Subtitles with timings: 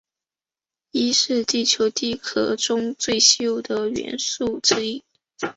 [0.91, 5.03] 铱是地球地壳中最稀有的元素之一。